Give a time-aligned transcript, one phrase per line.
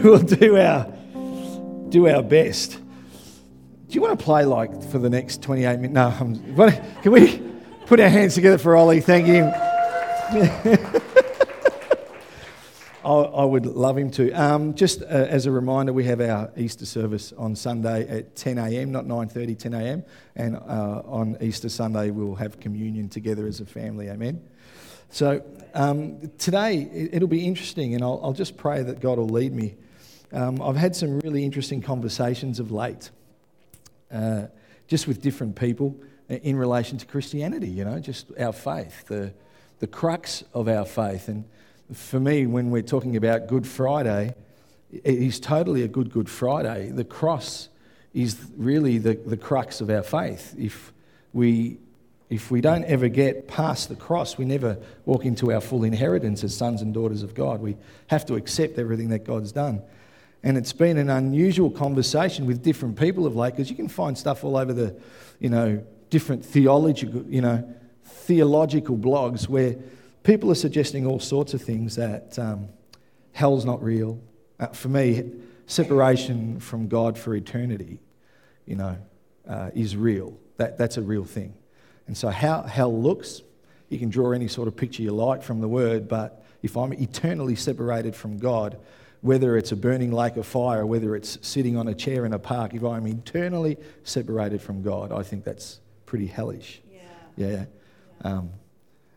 [0.04, 0.86] we'll do our
[1.90, 2.72] do our best.
[2.72, 5.92] Do you want to play like for the next 28 minutes?
[5.92, 6.54] No, I'm,
[7.02, 7.42] can we
[7.84, 9.00] put our hands together for Ollie?
[9.00, 9.42] Thank you.
[13.04, 14.30] I, I, would love him to.
[14.32, 18.56] Um, just uh, as a reminder, we have our Easter service on Sunday at 10
[18.56, 20.04] a.m., not 9:30, 10 a.m.
[20.34, 24.08] And uh, on Easter Sunday, we'll have communion together as a family.
[24.08, 24.40] Amen.
[25.10, 25.42] So
[25.74, 29.76] um, today it'll be interesting, and I'll, I'll, just pray that God will lead me.
[30.32, 33.10] Um, I've had some really interesting conversations of late,
[34.12, 34.46] uh,
[34.86, 35.96] just with different people
[36.28, 37.68] in relation to Christianity.
[37.68, 39.32] You know, just our faith, the
[39.80, 41.28] the crux of our faith.
[41.28, 41.44] And
[41.92, 44.34] for me, when we're talking about Good Friday,
[44.92, 46.90] it is totally a good Good Friday.
[46.90, 47.68] The cross
[48.14, 50.54] is really the, the crux of our faith.
[50.58, 50.92] If
[51.32, 51.78] we
[52.28, 56.44] if we don't ever get past the cross, we never walk into our full inheritance
[56.44, 57.60] as sons and daughters of God.
[57.60, 57.76] We
[58.06, 59.82] have to accept everything that God's done.
[60.42, 64.16] And it's been an unusual conversation with different people of late because you can find
[64.16, 64.96] stuff all over the,
[65.38, 69.76] you know, different theological, you know, theological blogs where
[70.22, 72.68] people are suggesting all sorts of things that um,
[73.32, 74.20] hell's not real.
[74.58, 75.30] Uh, for me,
[75.66, 78.00] separation from God for eternity,
[78.66, 78.96] you know,
[79.48, 80.36] uh, is real.
[80.56, 81.54] That, that's a real thing.
[82.06, 83.42] And so, how hell looks,
[83.88, 86.92] you can draw any sort of picture you like from the word, but if I'm
[86.92, 88.78] eternally separated from God,
[89.20, 92.38] whether it's a burning lake of fire, whether it's sitting on a chair in a
[92.38, 96.80] park, if I'm eternally separated from God, I think that's pretty hellish.
[96.90, 97.00] Yeah.
[97.36, 97.64] Yeah.
[98.22, 98.50] Um,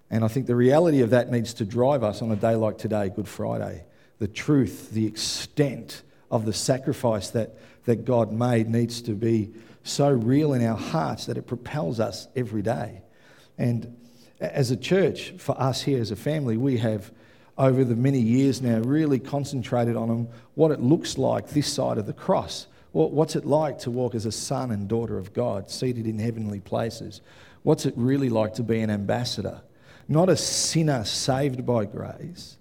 [0.10, 2.78] and I think the reality of that needs to drive us on a day like
[2.78, 3.86] today, Good Friday.
[4.20, 10.10] The truth, the extent of the sacrifice that, that God made needs to be so
[10.10, 13.02] real in our hearts that it propels us every day.
[13.58, 13.98] And
[14.40, 17.12] as a church, for us here as a family, we have
[17.58, 22.06] over the many years now really concentrated on what it looks like this side of
[22.06, 22.68] the cross.
[22.92, 26.60] What's it like to walk as a son and daughter of God, seated in heavenly
[26.60, 27.22] places?
[27.64, 29.62] What's it really like to be an ambassador?
[30.08, 32.58] Not a sinner saved by grace,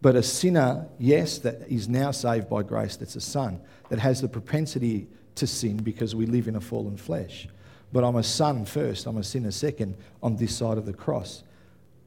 [0.00, 4.20] but a sinner, yes, that is now saved by grace, that's a son, that has
[4.20, 7.46] the propensity to sin because we live in a fallen flesh.
[7.92, 11.42] But I'm a son first, I'm a sinner second on this side of the cross,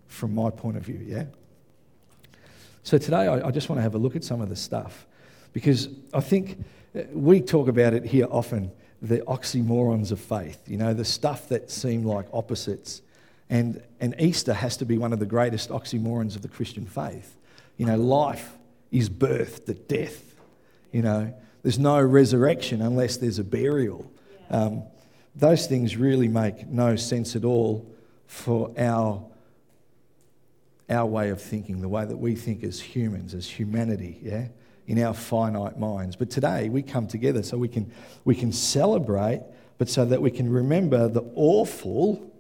[0.08, 1.26] from my point of view, yeah?
[2.84, 5.06] So today I, I just want to have a look at some of the stuff
[5.54, 6.64] because I think
[6.96, 8.72] uh, we talk about it here often
[9.02, 13.02] the oxymorons of faith, you know, the stuff that seem like opposites.
[13.50, 17.36] And, and Easter has to be one of the greatest oxymorons of the Christian faith.
[17.78, 18.52] You know, life
[18.92, 20.36] is birth to death,
[20.92, 24.12] you know, there's no resurrection unless there's a burial.
[24.50, 24.84] Um,
[25.36, 27.86] those things really make no sense at all
[28.28, 29.24] for our,
[30.92, 34.48] our way of thinking, the way that we think as humans, as humanity, yeah,
[34.88, 36.16] in our finite minds.
[36.16, 37.92] But today we come together so we can,
[38.26, 39.42] we can celebrate,
[39.78, 42.32] but so that we can remember the awful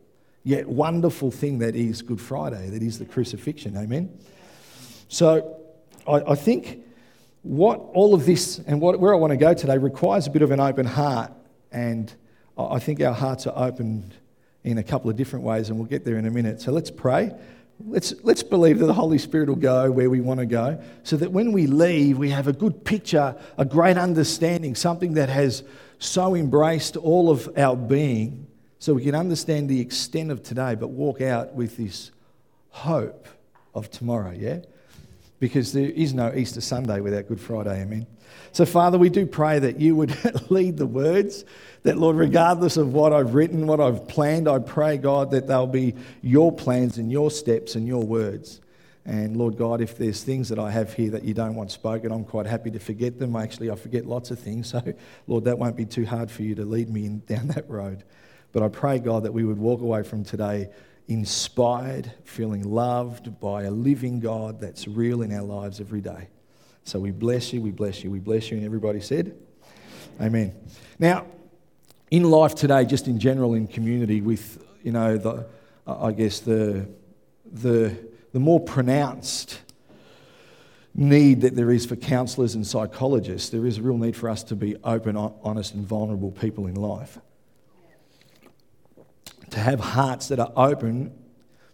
[0.44, 3.78] yet wonderful thing that is Good Friday, that is the crucifixion.
[3.78, 4.18] Amen?
[5.08, 5.60] So
[6.08, 6.84] I, I think
[7.44, 10.42] what all of this and what, where I want to go today requires a bit
[10.42, 11.32] of an open heart.
[11.72, 12.14] And
[12.58, 14.14] I think our hearts are opened
[14.64, 16.62] in a couple of different ways, and we'll get there in a minute.
[16.62, 17.32] So let's pray.
[17.88, 21.18] Let's, let's believe that the Holy Spirit will go where we want to go so
[21.18, 25.64] that when we leave, we have a good picture, a great understanding, something that has
[26.00, 28.48] so embraced all of our being
[28.80, 32.12] so we can understand the extent of today, but walk out with this
[32.70, 33.28] hope
[33.76, 34.60] of tomorrow, yeah?
[35.42, 37.82] Because there is no Easter Sunday without Good Friday.
[37.82, 38.06] Amen.
[38.52, 40.16] So, Father, we do pray that you would
[40.52, 41.46] lead the words,
[41.82, 45.66] that, Lord, regardless of what I've written, what I've planned, I pray, God, that they'll
[45.66, 48.62] be your plans and your steps and your words.
[49.04, 52.12] And Lord God, if there's things that I have here that you don't want spoken,
[52.12, 53.36] I'm quite happy to forget them.
[53.36, 54.72] Actually, I forget lots of things.
[54.86, 54.94] So,
[55.26, 58.04] Lord, that won't be too hard for you to lead me in, down that road.
[58.52, 60.70] But I pray, God, that we would walk away from today
[61.08, 66.28] inspired, feeling loved by a living God that's real in our lives every day.
[66.84, 68.58] So we bless you, we bless you, we bless you.
[68.58, 69.36] And everybody said,
[70.20, 70.54] Amen.
[71.00, 71.26] Now,
[72.10, 75.46] in life today, just in general, in community, with, you know, the,
[75.88, 76.88] I guess the,
[77.52, 77.96] the,
[78.34, 79.60] the more pronounced
[80.94, 84.44] need that there is for counsellors and psychologists, there is a real need for us
[84.44, 87.18] to be open, honest, and vulnerable people in life
[89.52, 91.14] to have hearts that are open,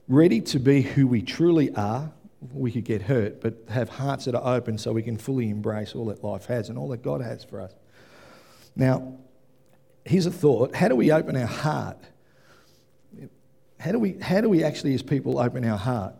[0.07, 2.11] ready to be who we truly are.
[2.53, 5.95] We could get hurt, but have hearts that are open so we can fully embrace
[5.95, 7.73] all that life has and all that God has for us.
[8.75, 9.17] Now,
[10.05, 11.97] here's a thought how do we open our heart?
[13.79, 16.15] How do we, how do we actually, as people, open our heart?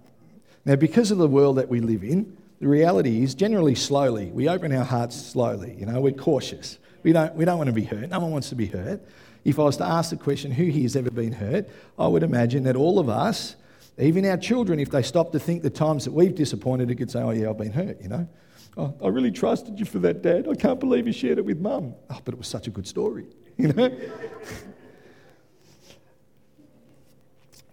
[0.65, 4.30] Now, because of the world that we live in, the reality is generally slowly.
[4.31, 5.75] We open our hearts slowly.
[5.77, 6.77] You know, we're cautious.
[7.03, 8.10] We don't, we don't want to be hurt.
[8.10, 9.01] No one wants to be hurt.
[9.47, 11.69] If I was to ask the question, who here has ever been hurt?
[11.97, 13.55] I would imagine that all of us,
[13.97, 17.09] even our children, if they stop to think the times that we've disappointed, it could
[17.09, 18.27] say, oh, yeah, I've been hurt, you know.
[18.75, 20.49] Oh, I really trusted you for that, Dad.
[20.49, 21.95] I can't believe you shared it with Mum.
[22.09, 23.25] Oh, but it was such a good story,
[23.57, 23.97] you know.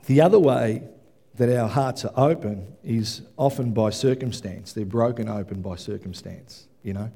[0.07, 0.85] the other way
[1.35, 4.75] that our hearts are open is often by circumstance.
[4.75, 7.11] They're broken open by circumstance, you know.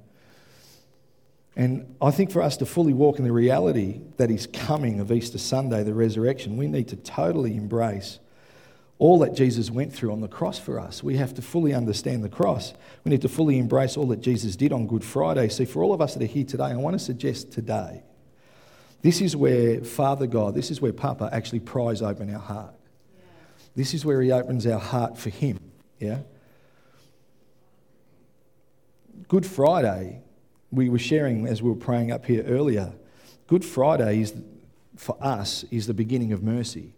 [1.59, 5.11] And I think for us to fully walk in the reality that is coming of
[5.11, 8.21] Easter Sunday, the resurrection, we need to totally embrace
[8.99, 11.03] all that Jesus went through on the cross for us.
[11.03, 12.75] We have to fully understand the cross.
[13.05, 15.49] We need to fully embrace all that Jesus did on Good Friday.
[15.49, 18.05] See, for all of us that are here today, I want to suggest today
[19.03, 22.75] this is where Father God, this is where Papa actually pries open our heart.
[23.75, 25.59] This is where he opens our heart for him.
[25.99, 26.21] Yeah?
[29.27, 30.23] Good Friday,
[30.71, 32.93] we were sharing as we were praying up here earlier.
[33.47, 34.35] Good Friday is
[34.97, 36.93] for us is the beginning of mercy.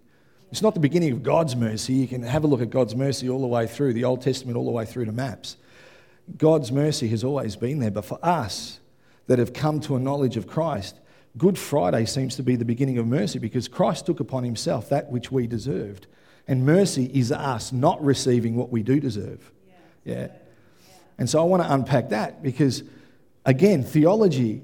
[0.50, 1.92] It's not the beginning of God's mercy.
[1.92, 4.56] You can have a look at God's mercy all the way through, the Old Testament
[4.56, 5.56] all the way through to maps.
[6.36, 7.90] God's mercy has always been there.
[7.90, 8.80] But for us
[9.26, 10.96] that have come to a knowledge of Christ,
[11.38, 15.10] Good Friday seems to be the beginning of mercy because Christ took upon himself that
[15.10, 16.06] which we deserved.
[16.48, 19.52] And mercy is us not receiving what we do deserve.
[20.04, 20.14] Yeah.
[20.16, 20.28] yeah.
[21.18, 22.82] And so I want to unpack that because,
[23.50, 24.62] again, theology,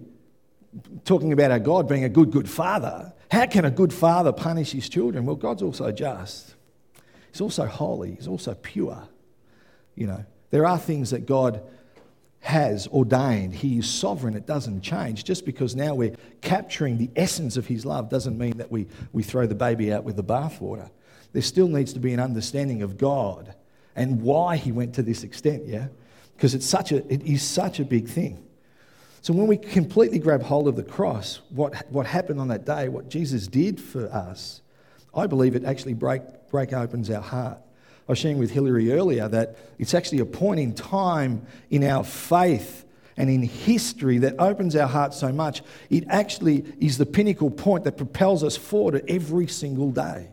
[1.05, 4.73] talking about our God being a good, good father, how can a good father punish
[4.73, 5.27] his children?
[5.27, 6.55] Well, God's also just.
[7.31, 8.15] He's also holy.
[8.15, 9.09] He's also pure.
[9.95, 11.63] You know, there are things that God
[12.41, 13.55] has ordained.
[13.55, 14.35] He is sovereign.
[14.35, 15.25] It doesn't change.
[15.25, 19.23] Just because now we're capturing the essence of his love doesn't mean that we, we
[19.23, 20.91] throw the baby out with the bathwater
[21.37, 23.55] there still needs to be an understanding of God
[23.95, 25.89] and why he went to this extent, yeah?
[26.35, 28.43] Because it's such a, it is such a big thing.
[29.23, 32.89] So when we completely grab hold of the cross, what, what happened on that day,
[32.89, 34.63] what Jesus did for us,
[35.15, 37.59] I believe it actually break, break opens our heart.
[38.09, 42.05] I was sharing with Hillary earlier that it's actually a point in time in our
[42.05, 42.85] faith
[43.17, 45.63] and in history that opens our hearts so much.
[45.91, 50.29] It actually is the pinnacle point that propels us forward every single day.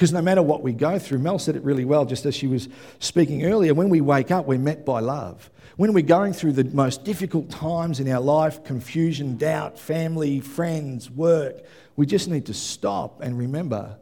[0.00, 2.46] Because no matter what we go through, Mel said it really well just as she
[2.46, 2.70] was
[3.00, 3.74] speaking earlier.
[3.74, 5.50] When we wake up, we're met by love.
[5.76, 11.10] When we're going through the most difficult times in our life confusion, doubt, family, friends,
[11.10, 11.62] work
[11.96, 13.98] we just need to stop and remember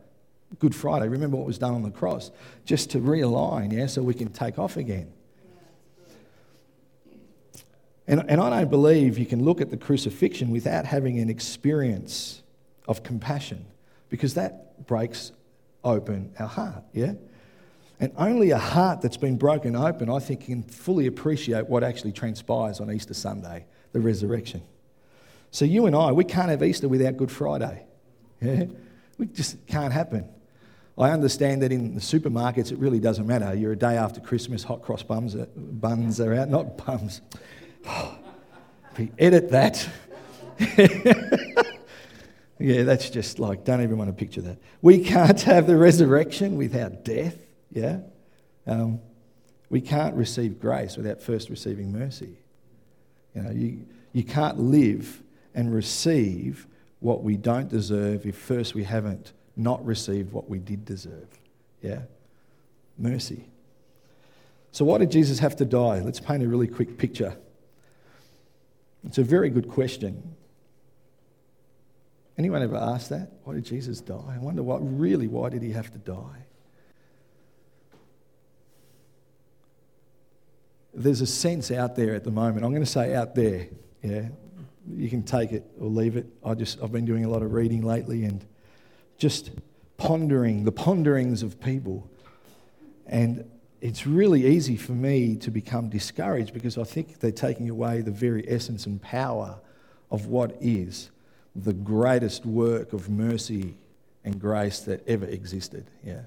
[0.60, 2.30] Good Friday, remember what was done on the cross,
[2.64, 5.12] just to realign, yeah, so we can take off again.
[8.06, 12.40] And, and I don't believe you can look at the crucifixion without having an experience
[12.86, 13.66] of compassion
[14.10, 15.32] because that breaks
[15.84, 17.12] open our heart, yeah?
[18.00, 22.12] And only a heart that's been broken open, I think, can fully appreciate what actually
[22.12, 24.62] transpires on Easter Sunday, the resurrection.
[25.50, 27.84] So you and I, we can't have Easter without Good Friday.
[28.40, 28.66] Yeah?
[29.18, 30.28] It just can't happen.
[30.96, 33.54] I understand that in the supermarkets it really doesn't matter.
[33.54, 36.48] You're a day after Christmas, hot cross buns are, buns are out.
[36.48, 37.20] Not bums.
[37.90, 38.18] Oh,
[39.16, 39.88] edit that.
[42.58, 44.58] Yeah, that's just like, don't even want to picture that.
[44.82, 47.36] We can't have the resurrection without death.
[47.70, 48.00] Yeah?
[48.66, 49.00] Um,
[49.70, 52.36] we can't receive grace without first receiving mercy.
[53.34, 55.22] You know, you, you can't live
[55.54, 56.66] and receive
[57.00, 61.28] what we don't deserve if first we haven't not received what we did deserve.
[61.80, 62.02] Yeah?
[62.98, 63.44] Mercy.
[64.72, 66.00] So, why did Jesus have to die?
[66.00, 67.36] Let's paint a really quick picture.
[69.04, 70.34] It's a very good question.
[72.38, 73.32] Anyone ever asked that?
[73.42, 74.32] Why did Jesus die?
[74.32, 76.46] I wonder what really why did he have to die?
[80.94, 82.64] There's a sense out there at the moment.
[82.64, 83.66] I'm going to say out there.
[84.02, 84.28] Yeah.
[84.88, 86.26] You can take it or leave it.
[86.44, 88.44] I just I've been doing a lot of reading lately and
[89.18, 89.50] just
[89.96, 92.08] pondering the ponderings of people.
[93.06, 98.00] And it's really easy for me to become discouraged because I think they're taking away
[98.00, 99.58] the very essence and power
[100.10, 101.10] of what is
[101.64, 103.74] the greatest work of mercy
[104.24, 105.86] and grace that ever existed.
[106.04, 106.22] Yeah.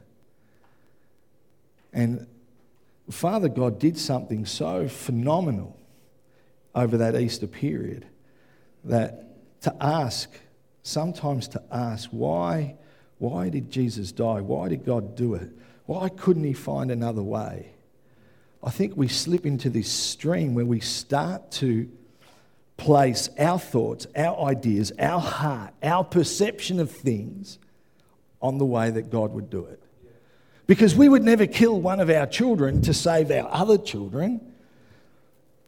[1.94, 2.28] And
[3.10, 5.78] Father God did something so phenomenal
[6.74, 8.06] over that Easter period
[8.86, 10.30] that to ask,
[10.84, 12.76] sometimes to ask, why,
[13.20, 14.42] why did Jesus die?
[14.42, 15.50] Why did God do it?
[15.86, 17.72] Why couldn't he find another way?
[18.64, 21.90] I think we slip into this stream where we start to
[22.82, 27.60] place our thoughts, our ideas, our heart, our perception of things
[28.42, 29.84] on the way that God would do it.
[30.66, 34.42] Because we would never kill one of our children to save our other children.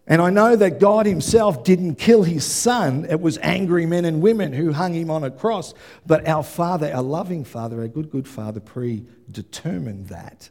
[0.07, 3.05] And I know that God Himself didn't kill His Son.
[3.07, 5.75] It was angry men and women who hung Him on a cross.
[6.07, 10.49] But our Father, our loving Father, our good, good Father, predetermined that.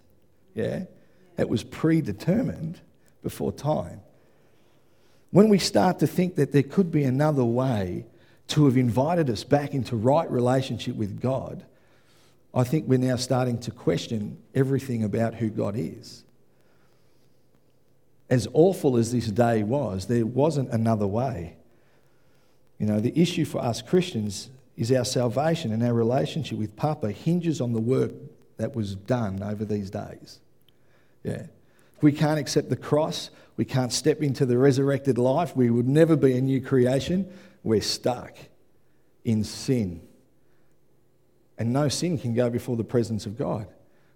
[0.54, 0.84] Yeah?
[1.36, 2.80] It was predetermined
[3.20, 4.00] before time.
[5.32, 8.06] When we start to think that there could be another way
[8.48, 11.64] to have invited us back into right relationship with God,
[12.54, 16.22] I think we're now starting to question everything about who God is
[18.32, 21.54] as awful as this day was, there wasn't another way.
[22.78, 27.12] You know, the issue for us Christians is our salvation and our relationship with Papa
[27.12, 28.12] hinges on the work
[28.56, 30.40] that was done over these days.
[31.22, 31.42] Yeah.
[32.02, 36.16] We can't accept the cross, we can't step into the resurrected life, we would never
[36.16, 37.32] be a new creation,
[37.62, 38.36] we're stuck
[39.24, 40.02] in sin.
[41.56, 43.68] And no sin can go before the presence of God.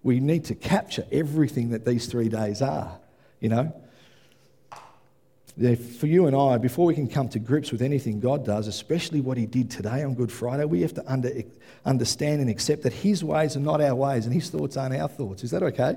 [0.02, 2.98] We need to capture everything that these three days are,
[3.40, 3.72] you know
[5.56, 9.22] for you and I, before we can come to grips with anything God does, especially
[9.22, 11.30] what He did today on Good Friday, we have to under,
[11.84, 15.08] understand and accept that His ways are not our ways and His thoughts aren't our
[15.08, 15.44] thoughts.
[15.44, 15.96] Is that okay?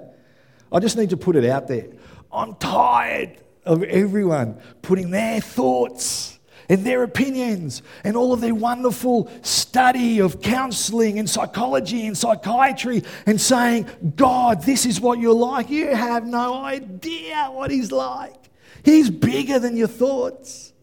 [0.72, 1.88] I just need to put it out there.
[2.32, 9.30] I'm tired of everyone putting their thoughts and their opinions and all of their wonderful
[9.42, 15.70] study of counseling and psychology and psychiatry and saying, God, this is what you're like.
[15.70, 18.36] You have no idea what He's like.
[18.86, 20.74] He's bigger than your thoughts.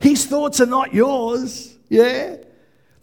[0.00, 1.76] His thoughts are not yours.
[1.88, 2.36] Yeah?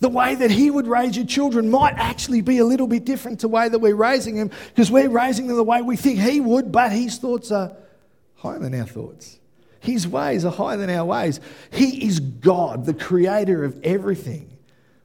[0.06, 3.40] The way that he would raise your children might actually be a little bit different
[3.40, 6.20] to the way that we're raising them because we're raising them the way we think
[6.20, 7.76] he would, but his thoughts are
[8.36, 9.40] higher than our thoughts.
[9.80, 11.40] His ways are higher than our ways.
[11.72, 14.56] He is God, the creator of everything.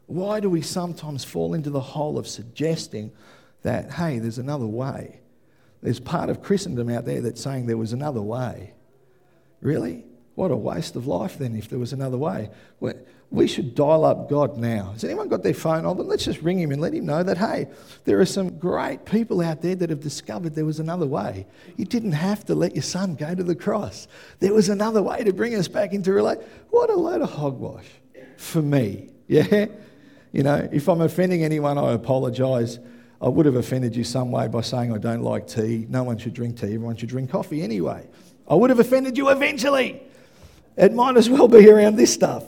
[0.05, 3.11] Why do we sometimes fall into the hole of suggesting
[3.63, 5.21] that, hey, there's another way?
[5.83, 8.75] There's part of Christendom out there that's saying there was another way.
[9.63, 10.05] Really?
[10.41, 12.49] What a waste of life then if there was another way.
[13.31, 14.93] We should dial up God now.
[14.93, 16.09] Has anyone got their phone on them?
[16.09, 17.69] Let's just ring him and let him know that, hey,
[18.07, 21.47] there are some great people out there that have discovered there was another way.
[21.77, 24.09] You didn't have to let your son go to the cross.
[24.39, 26.43] There was another way to bring us back into relation.
[26.71, 27.89] What a load of hogwash
[28.39, 29.11] for me.
[29.29, 29.67] Yeah?
[30.33, 32.79] You know, if I'm offending anyone, I apologise.
[33.21, 35.87] I would have offended you some way by saying I don't like tea.
[35.91, 36.69] No one should drink tea.
[36.69, 38.09] Everyone should drink coffee anyway.
[38.49, 40.03] I would have offended you eventually.
[40.81, 42.43] It might as well be around this stuff.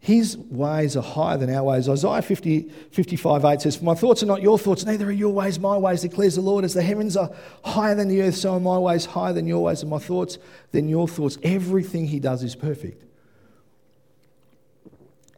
[0.00, 1.90] His ways are higher than our ways.
[1.90, 5.34] Isaiah 50, 55 8 says, For my thoughts are not your thoughts, neither are your
[5.34, 6.64] ways my ways, declares the Lord.
[6.64, 7.30] As the heavens are
[7.62, 10.38] higher than the earth, so are my ways higher than your ways, and my thoughts
[10.70, 11.36] than your thoughts.
[11.42, 13.04] Everything he does is perfect.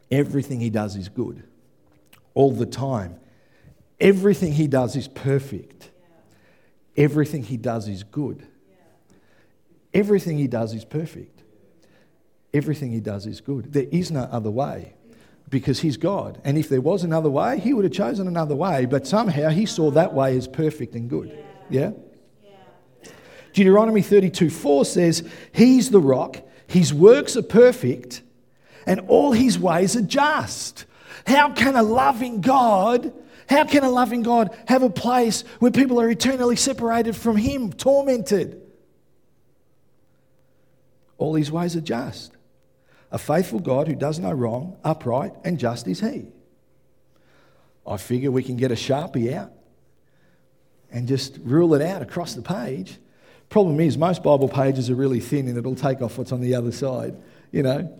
[0.09, 1.43] Everything he does is good.
[2.35, 3.19] All the time.
[3.99, 5.89] Everything he does is perfect.
[6.95, 8.47] Everything he does is good.
[9.93, 11.43] Everything he does is perfect.
[12.53, 13.73] Everything he does is good.
[13.73, 14.93] There is no other way
[15.49, 16.39] because he's God.
[16.43, 19.65] And if there was another way, he would have chosen another way, but somehow he
[19.65, 21.37] saw that way as perfect and good.
[21.69, 21.91] Yeah?
[23.53, 28.21] Deuteronomy 32 4 says, He's the rock, his works are perfect,
[28.85, 30.85] and all his ways are just.
[31.25, 33.13] How can a loving God
[33.49, 37.73] how can a loving God have a place where people are eternally separated from Him,
[37.73, 38.61] tormented?
[41.19, 42.31] All His ways are just.
[43.11, 46.27] A faithful God who does no wrong, upright, and just is He.
[47.85, 49.51] I figure we can get a sharpie out
[50.91, 52.97] and just rule it out across the page.
[53.49, 56.55] Problem is, most Bible pages are really thin and it'll take off what's on the
[56.55, 57.15] other side,
[57.51, 57.99] you know.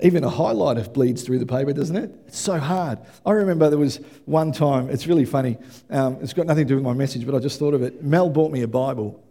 [0.00, 2.10] Even a highlighter bleeds through the paper, doesn't it?
[2.26, 2.98] It's so hard.
[3.24, 5.56] I remember there was one time, it's really funny.
[5.90, 8.02] Um, it's got nothing to do with my message, but I just thought of it.
[8.02, 9.22] Mel bought me a Bible,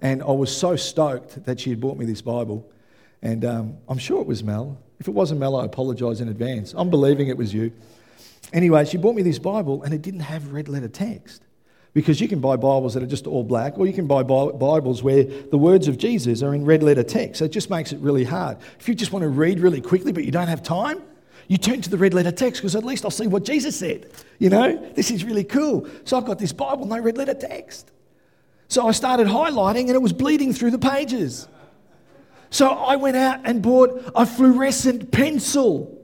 [0.00, 2.70] and I was so stoked that she had bought me this Bible.
[3.22, 4.78] And um, I'm sure it was Mel.
[5.00, 6.74] If it wasn't Mel, I apologise in advance.
[6.76, 7.72] I'm believing it was you.
[8.52, 11.42] Anyway, she bought me this Bible, and it didn't have red letter text.
[11.94, 15.02] Because you can buy Bibles that are just all black, or you can buy Bibles
[15.02, 17.40] where the words of Jesus are in red letter text.
[17.40, 18.58] So it just makes it really hard.
[18.78, 21.02] If you just want to read really quickly but you don't have time,
[21.48, 24.10] you turn to the red letter text because at least I'll see what Jesus said.
[24.38, 25.88] You know, this is really cool.
[26.04, 27.90] So I've got this Bible, no red letter text.
[28.68, 31.48] So I started highlighting and it was bleeding through the pages.
[32.50, 35.98] So I went out and bought a fluorescent pencil.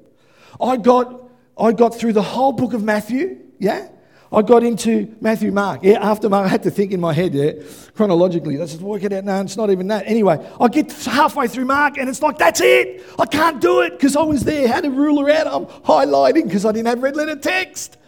[0.60, 1.28] I got,
[1.58, 3.88] I got through the whole book of Matthew, yeah?
[4.32, 5.80] I got into Matthew, Mark.
[5.84, 7.52] Yeah, after Mark, I had to think in my head, yeah,
[7.94, 8.56] chronologically.
[8.56, 9.24] Let's just work it out.
[9.24, 10.06] No, it's not even that.
[10.06, 13.04] Anyway, I get halfway through Mark and it's like, that's it.
[13.18, 15.46] I can't do it because I was there, had a ruler out.
[15.46, 17.98] I'm highlighting because I didn't have red letter text.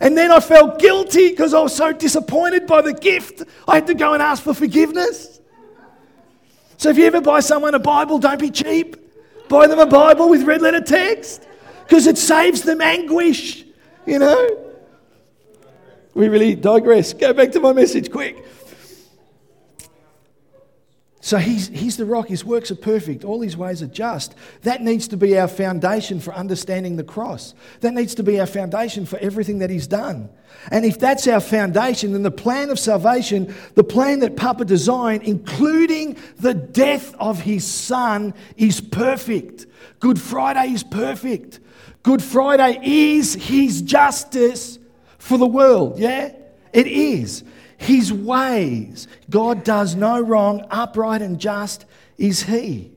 [0.00, 3.42] And then I felt guilty because I was so disappointed by the gift.
[3.66, 5.40] I had to go and ask for forgiveness.
[6.76, 8.96] So if you ever buy someone a Bible, don't be cheap.
[9.48, 11.46] Buy them a Bible with red letter text
[11.84, 13.64] because it saves them anguish,
[14.04, 14.64] you know?
[16.14, 17.12] We really digress.
[17.12, 18.44] Go back to my message quick.
[21.26, 22.28] So he's, he's the rock.
[22.28, 23.24] His works are perfect.
[23.24, 24.36] All his ways are just.
[24.62, 27.52] That needs to be our foundation for understanding the cross.
[27.80, 30.28] That needs to be our foundation for everything that he's done.
[30.70, 35.24] And if that's our foundation, then the plan of salvation, the plan that Papa designed,
[35.24, 39.66] including the death of his son, is perfect.
[39.98, 41.58] Good Friday is perfect.
[42.04, 44.78] Good Friday is his justice
[45.18, 45.98] for the world.
[45.98, 46.36] Yeah?
[46.72, 47.42] It is.
[47.78, 49.08] His ways.
[49.28, 51.84] God does no wrong, upright and just
[52.18, 52.92] is He.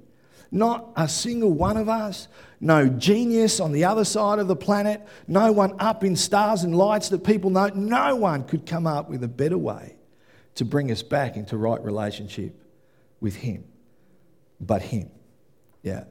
[0.52, 2.28] Not a single one of us,
[2.60, 6.76] no genius on the other side of the planet, no one up in stars and
[6.76, 7.68] lights that people know.
[7.68, 9.96] No one could come up with a better way
[10.56, 12.60] to bring us back into right relationship
[13.22, 13.64] with Him
[14.60, 15.10] but Him.
[15.84, 16.06] Yeah.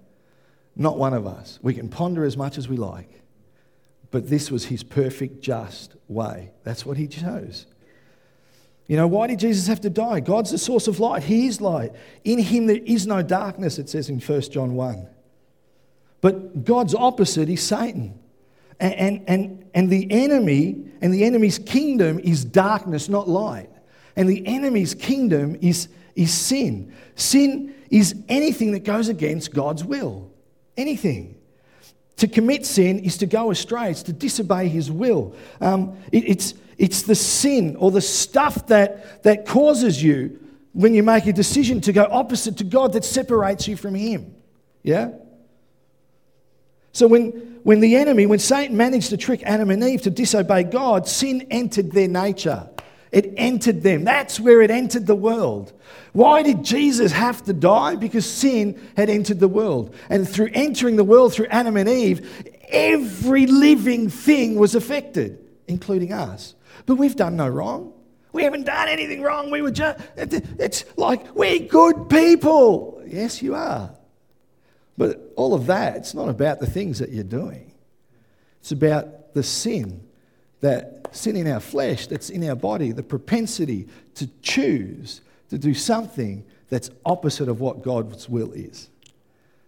[0.76, 1.58] Not one of us.
[1.62, 3.22] We can ponder as much as we like,
[4.10, 6.52] but this was His perfect, just way.
[6.64, 7.66] That's what He chose.
[8.88, 10.20] You know, why did Jesus have to die?
[10.20, 11.22] God's the source of light.
[11.22, 11.92] He is light.
[12.24, 15.06] In him there is no darkness, it says in 1 John 1.
[16.22, 18.18] But God's opposite is Satan.
[18.80, 23.68] And, and, and, and the enemy and the enemy's kingdom is darkness, not light.
[24.16, 26.94] And the enemy's kingdom is, is sin.
[27.14, 30.30] Sin is anything that goes against God's will.
[30.78, 31.36] Anything.
[32.16, 35.36] To commit sin is to go astray, it's to disobey his will.
[35.60, 40.38] Um, it, it's, it's the sin or the stuff that, that causes you
[40.72, 44.34] when you make a decision to go opposite to God that separates you from Him.
[44.82, 45.10] Yeah?
[46.92, 47.30] So when,
[47.64, 51.46] when the enemy, when Satan managed to trick Adam and Eve to disobey God, sin
[51.50, 52.68] entered their nature.
[53.10, 54.04] It entered them.
[54.04, 55.72] That's where it entered the world.
[56.12, 57.96] Why did Jesus have to die?
[57.96, 59.94] Because sin had entered the world.
[60.10, 66.12] And through entering the world through Adam and Eve, every living thing was affected, including
[66.12, 66.54] us.
[66.86, 67.92] But we've done no wrong.
[68.32, 69.50] We haven't done anything wrong.
[69.50, 73.02] We were just, it's like we're good people.
[73.06, 73.90] Yes, you are.
[74.96, 77.72] But all of that, it's not about the things that you're doing.
[78.60, 80.06] It's about the sin,
[80.60, 85.72] that sin in our flesh, that's in our body, the propensity to choose to do
[85.72, 88.90] something that's opposite of what God's will is.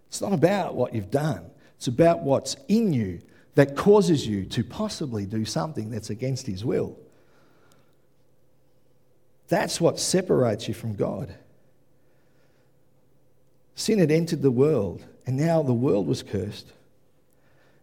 [0.08, 3.20] It's not about what you've done, it's about what's in you
[3.54, 6.96] that causes you to possibly do something that's against His will.
[9.48, 11.34] That's what separates you from God.
[13.74, 16.72] Sin had entered the world, and now the world was cursed.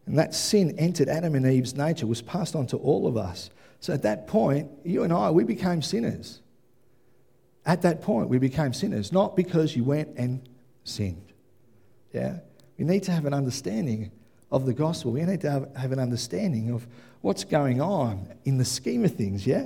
[0.06, 3.50] And that sin entered Adam and Eve's nature, was passed on to all of us.
[3.82, 6.40] So at that point, you and I, we became sinners.
[7.66, 10.48] At that point, we became sinners, not because you went and
[10.86, 11.34] sinned.
[12.14, 12.38] Yeah?
[12.78, 14.12] We need to have an understanding
[14.52, 15.12] of the gospel.
[15.12, 16.88] We need to have, have an understanding of
[17.22, 19.66] what's going on in the scheme of things, yeah?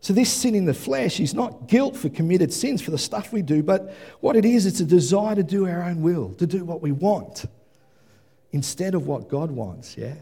[0.00, 3.32] So, this sin in the flesh is not guilt for committed sins, for the stuff
[3.32, 6.46] we do, but what it is, it's a desire to do our own will, to
[6.46, 7.46] do what we want
[8.52, 10.14] instead of what God wants, yeah?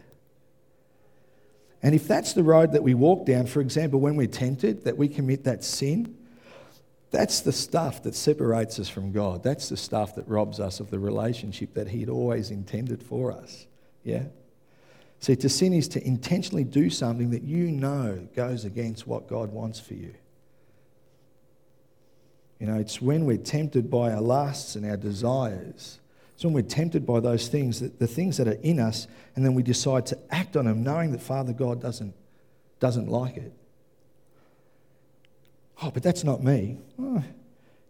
[1.83, 4.97] And if that's the road that we walk down, for example, when we're tempted, that
[4.97, 6.16] we commit that sin,
[7.09, 9.43] that's the stuff that separates us from God.
[9.43, 13.65] That's the stuff that robs us of the relationship that He'd always intended for us,
[14.03, 14.23] yeah?
[15.19, 19.51] See, to sin is to intentionally do something that you know goes against what God
[19.51, 20.13] wants for you.
[22.59, 25.99] You know, it's when we're tempted by our lusts and our desires.
[26.33, 29.53] It's when we're tempted by those things, the things that are in us, and then
[29.53, 32.13] we decide to act on them knowing that Father God doesn't,
[32.79, 33.53] doesn't like it.
[35.81, 36.77] Oh, but that's not me.
[36.99, 37.23] Oh,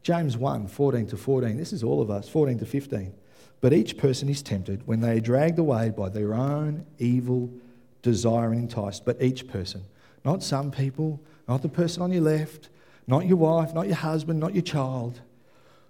[0.03, 1.57] James 1 14 to 14.
[1.57, 3.13] This is all of us, 14 to 15.
[3.59, 7.49] But each person is tempted when they are dragged away by their own evil
[8.01, 9.05] desire and enticed.
[9.05, 9.83] But each person,
[10.23, 12.69] not some people, not the person on your left,
[13.07, 15.21] not your wife, not your husband, not your child,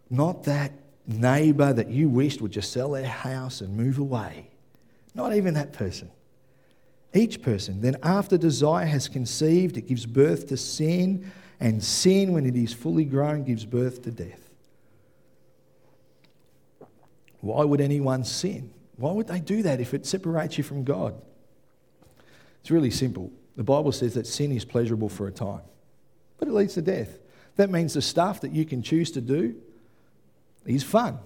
[0.10, 0.72] not that
[1.08, 4.50] neighbor that you wished would just sell their house and move away.
[5.16, 6.12] Not even that person.
[7.14, 7.82] Each person.
[7.82, 12.74] Then, after desire has conceived, it gives birth to sin, and sin, when it is
[12.74, 14.50] fully grown, gives birth to death.
[17.41, 18.74] Why would anyone sin?
[18.98, 21.20] Why would they do that if it separates you from God?
[22.62, 23.32] It's really simple.
[23.56, 25.62] The Bible says that sin is pleasurable for a time,
[26.38, 27.17] but it leads to death.
[27.56, 29.56] That means the stuff that you can choose to do
[30.65, 31.17] is fun.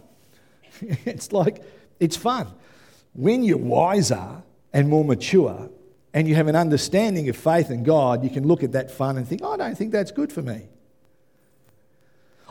[0.82, 1.62] it's like,
[2.00, 2.48] it's fun.
[3.14, 5.70] When you're wiser and more mature,
[6.14, 9.18] and you have an understanding of faith and God, you can look at that fun
[9.18, 10.68] and think, oh, I don't think that's good for me.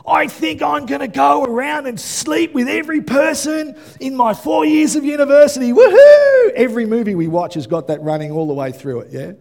[0.05, 4.65] I think I'm going to go around and sleep with every person in my four
[4.65, 5.71] years of university.
[5.71, 6.51] Woohoo!
[6.53, 9.33] Every movie we watch has got that running all the way through it, yeah?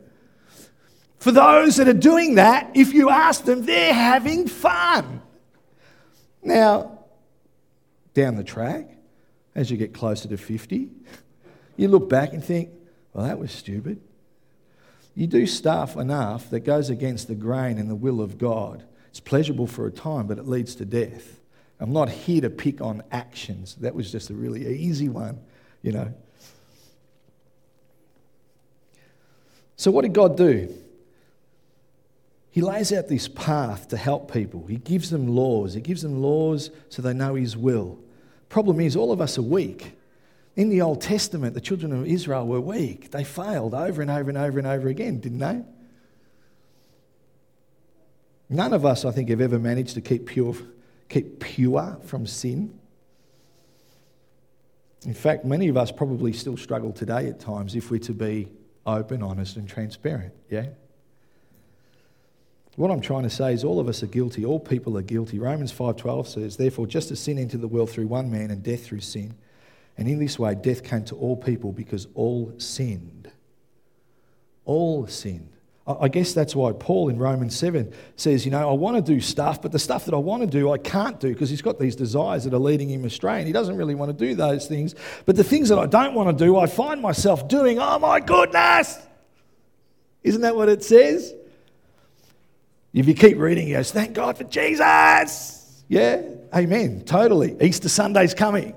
[1.18, 5.22] For those that are doing that, if you ask them, they're having fun.
[6.42, 6.98] Now,
[8.14, 8.88] down the track,
[9.54, 10.88] as you get closer to 50,
[11.76, 12.70] you look back and think,
[13.12, 14.00] well, that was stupid.
[15.20, 19.20] You do stuff enough that goes against the grain and the will of God it's
[19.20, 21.40] pleasurable for a time, but it leads to death.
[21.78, 23.74] I'm not here to pick on actions.
[23.80, 25.40] That was just a really easy one,
[25.82, 26.14] you know.
[29.76, 30.72] So, what did God do?
[32.50, 34.66] He lays out this path to help people.
[34.68, 35.74] He gives them laws.
[35.74, 37.98] He gives them laws so they know His will.
[38.48, 39.98] Problem is, all of us are weak.
[40.60, 43.12] In the Old Testament, the children of Israel were weak.
[43.12, 45.62] They failed over and over and over and over again, didn't they?
[48.50, 50.54] None of us, I think, have ever managed to keep pure,
[51.08, 52.78] keep pure from sin.
[55.06, 58.46] In fact, many of us probably still struggle today at times if we're to be
[58.84, 60.34] open, honest, and transparent.
[60.50, 60.66] Yeah?
[62.76, 64.44] What I'm trying to say is all of us are guilty.
[64.44, 65.38] All people are guilty.
[65.38, 68.84] Romans 5:12 says, "Therefore just as sin entered the world through one man and death
[68.84, 69.36] through sin,
[69.96, 73.30] and in this way death came to all people because all sinned."
[74.64, 75.50] All sinned.
[76.00, 79.20] I guess that's why Paul in Romans 7 says, you know, I want to do
[79.20, 81.78] stuff, but the stuff that I want to do, I can't do because he's got
[81.78, 84.66] these desires that are leading him astray and he doesn't really want to do those
[84.66, 84.94] things.
[85.24, 87.78] But the things that I don't want to do, I find myself doing.
[87.78, 88.98] Oh my goodness!
[90.22, 91.34] Isn't that what it says?
[92.92, 95.82] If you keep reading, he goes, Thank God for Jesus!
[95.88, 96.22] Yeah,
[96.54, 97.02] amen.
[97.04, 97.56] Totally.
[97.60, 98.74] Easter Sunday's coming.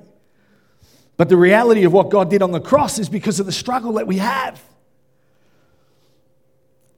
[1.24, 3.94] But the reality of what God did on the cross is because of the struggle
[3.94, 4.62] that we have.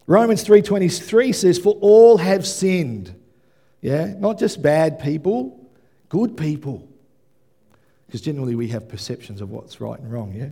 [0.07, 3.13] Romans 3:23 says for all have sinned.
[3.81, 5.69] Yeah, not just bad people,
[6.09, 6.88] good people.
[8.07, 10.49] Because generally we have perceptions of what's right and wrong, yeah?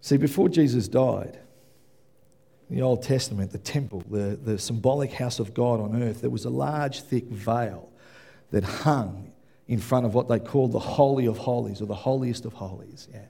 [0.00, 1.38] See, before Jesus died,
[2.70, 6.30] in the Old Testament, the temple, the, the symbolic house of God on earth, there
[6.30, 7.90] was a large, thick veil
[8.52, 9.32] that hung
[9.68, 13.08] in front of what they called the Holy of Holies or the holiest of holies.
[13.12, 13.20] Yeah.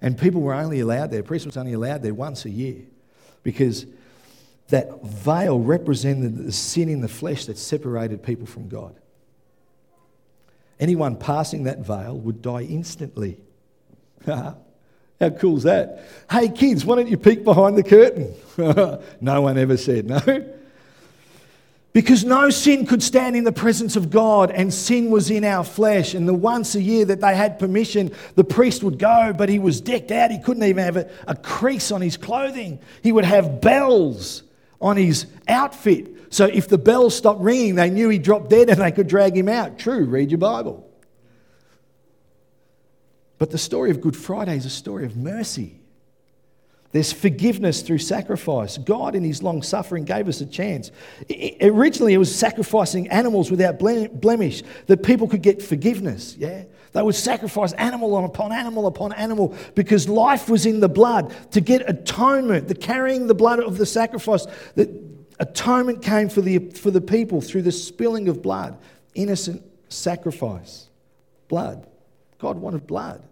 [0.00, 2.82] And people were only allowed there, priests were only allowed there once a year
[3.42, 3.86] because
[4.68, 8.94] that veil represented the sin in the flesh that separated people from God.
[10.78, 13.38] Anyone passing that veil would die instantly.
[14.26, 16.04] How cool is that?
[16.30, 18.34] Hey, kids, why don't you peek behind the curtain?
[19.20, 20.54] no one ever said no.
[21.98, 25.64] Because no sin could stand in the presence of God, and sin was in our
[25.64, 26.14] flesh.
[26.14, 29.58] And the once a year that they had permission, the priest would go, but he
[29.58, 30.30] was decked out.
[30.30, 32.78] He couldn't even have a, a crease on his clothing.
[33.02, 34.44] He would have bells
[34.80, 36.32] on his outfit.
[36.32, 39.36] So if the bells stopped ringing, they knew he dropped dead and they could drag
[39.36, 39.80] him out.
[39.80, 40.88] True, read your Bible.
[43.38, 45.80] But the story of Good Friday is a story of mercy.
[46.90, 48.78] There's forgiveness through sacrifice.
[48.78, 50.90] God, in His long suffering, gave us a chance.
[51.60, 56.34] originally, it was sacrificing animals without blemish that people could get forgiveness.
[56.38, 56.64] Yeah?
[56.92, 61.34] They would sacrifice animal upon animal upon animal because life was in the blood.
[61.52, 64.88] To get atonement, the carrying the blood of the sacrifice, that
[65.38, 68.78] atonement came for the, for the people through the spilling of blood.
[69.14, 70.88] Innocent sacrifice.
[71.48, 71.86] Blood.
[72.38, 73.22] God wanted blood.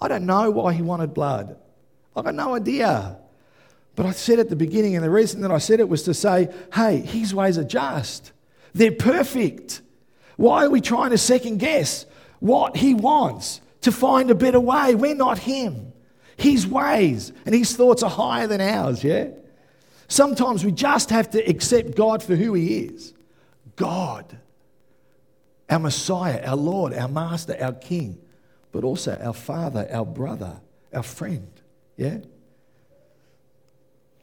[0.00, 1.56] I don't know why He wanted blood.
[2.14, 3.18] I got no idea.
[3.94, 6.14] But I said at the beginning, and the reason that I said it was to
[6.14, 8.32] say, hey, his ways are just.
[8.74, 9.82] They're perfect.
[10.36, 12.06] Why are we trying to second guess
[12.40, 14.94] what he wants to find a better way?
[14.94, 15.92] We're not him.
[16.36, 19.28] His ways and his thoughts are higher than ours, yeah?
[20.08, 23.14] Sometimes we just have to accept God for who he is
[23.76, 24.38] God,
[25.70, 28.18] our Messiah, our Lord, our Master, our King,
[28.72, 30.60] but also our Father, our brother,
[30.92, 31.48] our friend.
[32.02, 32.18] Yeah?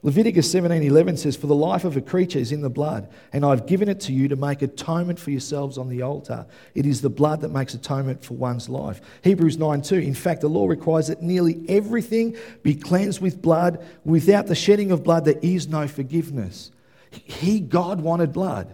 [0.01, 3.65] Leviticus 17:11 says, "For the life of a creature is in the blood, and I've
[3.65, 6.45] given it to you to make atonement for yourselves on the altar.
[6.73, 10.49] It is the blood that makes atonement for one's life." Hebrews 9:2, "In fact, the
[10.49, 13.79] law requires that nearly everything be cleansed with blood.
[14.05, 16.71] Without the shedding of blood, there is no forgiveness."
[17.11, 18.67] He, God, wanted blood.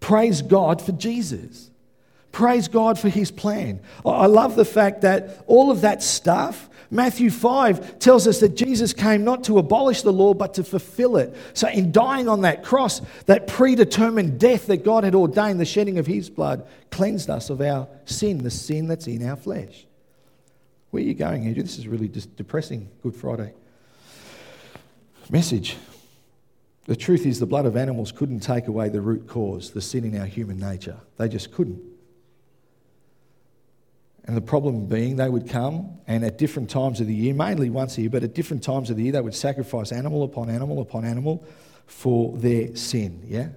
[0.00, 1.70] Praise God for Jesus.
[2.30, 3.80] Praise God for his plan.
[4.04, 8.92] I love the fact that all of that stuff Matthew 5 tells us that Jesus
[8.92, 11.36] came not to abolish the law, but to fulfill it.
[11.52, 15.98] So, in dying on that cross, that predetermined death that God had ordained, the shedding
[15.98, 19.86] of his blood, cleansed us of our sin, the sin that's in our flesh.
[20.90, 21.64] Where are you going, Andrew?
[21.64, 23.52] This is really just depressing Good Friday
[25.30, 25.76] message.
[26.86, 30.04] The truth is, the blood of animals couldn't take away the root cause, the sin
[30.04, 30.98] in our human nature.
[31.16, 31.80] They just couldn't.
[34.26, 37.68] And the problem being, they would come and at different times of the year, mainly
[37.68, 40.48] once a year, but at different times of the year, they would sacrifice animal upon
[40.48, 41.44] animal upon animal
[41.86, 43.48] for their sin, yeah?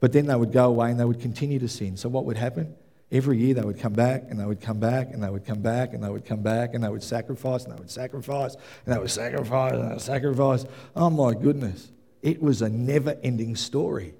[0.00, 1.96] But then they would go away and they would continue to sin.
[1.96, 2.74] So what would happen?
[3.10, 5.60] Every year they would come back and they would come back and they would come
[5.60, 8.54] back and they would come back and they would sacrifice and they would sacrifice
[8.86, 10.64] and they would sacrifice and they would sacrifice.
[10.94, 11.90] Oh my goodness.
[12.22, 14.14] It was a never ending story.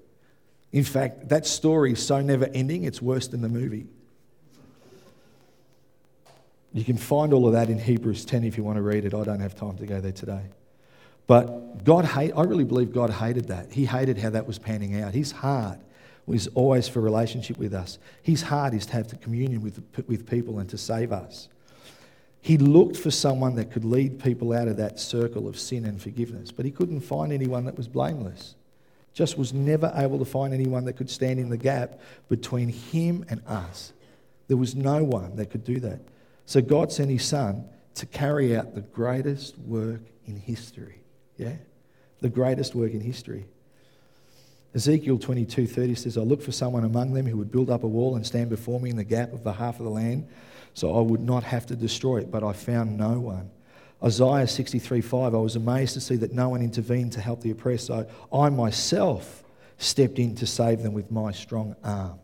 [0.71, 3.87] In fact, that story is so never ending, it's worse than the movie.
[6.73, 9.13] You can find all of that in Hebrews 10 if you want to read it.
[9.13, 10.43] I don't have time to go there today.
[11.25, 13.71] But God hate, I really believe God hated that.
[13.71, 15.13] He hated how that was panning out.
[15.13, 15.79] His heart
[16.25, 17.97] was always for relationship with us.
[18.21, 21.49] His heart is to have the communion with, with people and to save us.
[22.41, 26.01] He looked for someone that could lead people out of that circle of sin and
[26.01, 28.55] forgiveness, but he couldn't find anyone that was blameless.
[29.13, 33.25] Just was never able to find anyone that could stand in the gap between him
[33.29, 33.91] and us.
[34.47, 35.99] There was no one that could do that.
[36.49, 41.03] So God sent his son to carry out the greatest work in history.
[41.37, 41.57] Yeah?
[42.21, 43.45] The greatest work in history.
[44.73, 48.15] Ezekiel 22:30 says, I looked for someone among them who would build up a wall
[48.15, 50.27] and stand before me in the gap of the half of the land,
[50.73, 53.51] so I would not have to destroy it, but I found no one.
[54.03, 57.85] Isaiah 63:5, I was amazed to see that no one intervened to help the oppressed,
[57.85, 59.43] so I myself
[59.77, 62.17] stepped in to save them with my strong arm.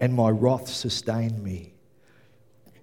[0.00, 1.74] And my wrath sustained me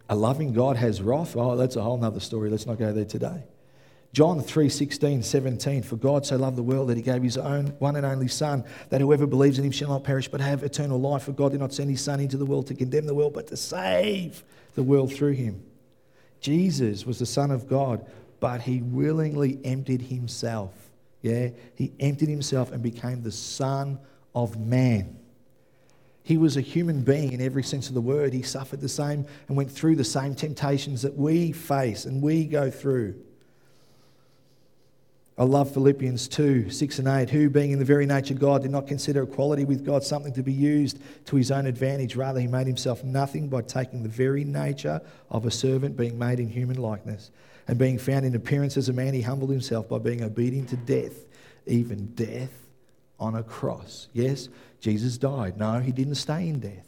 [0.09, 1.35] a loving God has wrath.
[1.35, 2.49] Oh, that's a whole other story.
[2.49, 3.43] Let's not go there today.
[4.13, 5.83] John 3 16, 17.
[5.83, 8.63] For God so loved the world that he gave his own one and only Son,
[8.89, 11.23] that whoever believes in him shall not perish but have eternal life.
[11.23, 13.47] For God did not send his Son into the world to condemn the world, but
[13.47, 14.43] to save
[14.75, 15.63] the world through him.
[16.39, 18.05] Jesus was the Son of God,
[18.39, 20.73] but he willingly emptied himself.
[21.21, 21.49] Yeah?
[21.75, 23.99] He emptied himself and became the Son
[24.33, 25.17] of Man.
[26.27, 28.33] He was a human being in every sense of the word.
[28.33, 32.43] He suffered the same and went through the same temptations that we face and we
[32.43, 33.15] go through.
[35.37, 37.29] I love Philippians 2 6 and 8.
[37.29, 40.33] Who, being in the very nature of God, did not consider equality with God something
[40.33, 42.17] to be used to his own advantage.
[42.17, 46.41] Rather, he made himself nothing by taking the very nature of a servant, being made
[46.41, 47.31] in human likeness.
[47.69, 50.75] And being found in appearance as a man, he humbled himself by being obedient to
[50.75, 51.23] death,
[51.65, 52.66] even death
[53.19, 54.07] on a cross.
[54.13, 54.49] Yes,
[54.79, 55.57] Jesus died.
[55.57, 56.87] No, he didn't stay in death,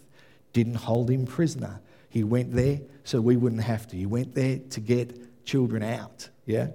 [0.54, 1.80] didn't hold him prisoner.
[2.10, 3.96] He went there so we wouldn't have to.
[3.96, 6.30] He went there to get children out.
[6.46, 6.68] Yeah?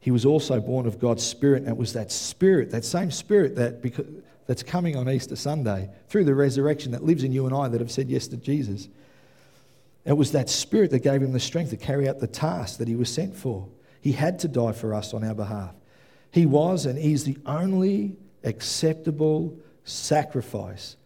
[0.00, 3.56] He was also born of God's Spirit, and it was that Spirit, that same Spirit
[3.56, 4.06] that because,
[4.46, 7.80] that's coming on Easter Sunday through the resurrection that lives in you and I that
[7.80, 8.88] have said yes to Jesus.
[10.04, 12.86] It was that Spirit that gave him the strength to carry out the task that
[12.86, 13.66] he was sent for.
[14.00, 15.74] He had to die for us on our behalf.
[16.36, 20.96] He was and is the only acceptable sacrifice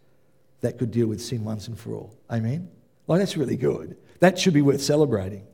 [0.61, 2.19] that could deal with sin once and for all.
[2.29, 2.69] Amen?
[3.07, 3.97] Like, that's really good.
[4.19, 5.47] That should be worth celebrating.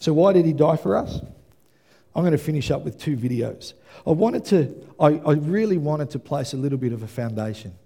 [0.00, 1.20] So, why did he die for us?
[2.16, 3.74] I'm going to finish up with two videos.
[4.04, 7.76] I wanted to, I, I really wanted to place a little bit of a foundation.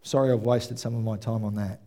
[0.00, 1.82] Sorry I've wasted some of my time on that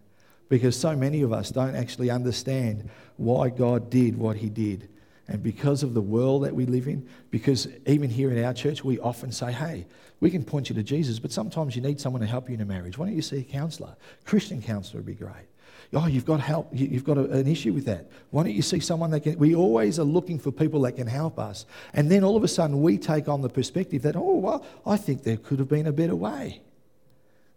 [0.49, 4.87] because so many of us don't actually understand why God did what he did.
[5.27, 8.83] And because of the world that we live in, because even here in our church,
[8.83, 9.87] we often say, hey,
[10.19, 12.61] we can point you to Jesus, but sometimes you need someone to help you in
[12.61, 12.97] a marriage.
[12.97, 13.95] Why don't you see a counselor?
[14.25, 15.47] Christian counselor would be great.
[15.93, 16.69] Oh, you've got help.
[16.73, 18.09] You've got a, an issue with that.
[18.31, 19.37] Why don't you see someone that can?
[19.37, 21.65] We always are looking for people that can help us.
[21.93, 24.97] And then all of a sudden we take on the perspective that, oh, well, I
[24.97, 26.61] think there could have been a better way.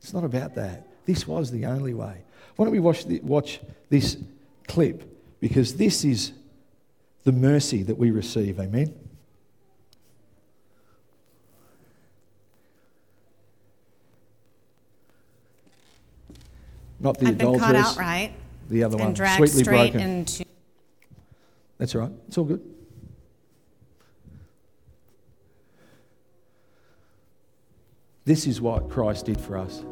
[0.00, 0.86] It's not about that.
[1.06, 2.22] This was the only way.
[2.56, 4.16] Why don't we watch, the, watch this
[4.66, 5.02] clip?
[5.40, 6.32] Because this is
[7.24, 8.58] the mercy that we receive.
[8.58, 8.94] Amen.
[17.00, 18.32] Not the I've been caught outright.
[18.70, 20.10] The other one, dragged sweetly straight broken.
[20.10, 20.44] into.
[21.78, 22.12] That's all right.
[22.26, 22.60] It's all good.
[28.24, 29.82] This is what Christ did for us.